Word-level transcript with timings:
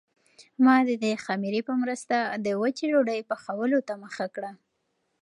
زه 0.65 0.73
د 0.89 0.91
دې 1.03 1.13
خمیرې 1.25 1.61
په 1.67 1.73
مرسته 1.81 2.15
وچې 2.61 2.85
ډوډۍ 2.91 3.19
پخولو 3.29 3.79
ته 3.87 3.93
مخه 4.03 4.25
کړه. 4.35 4.51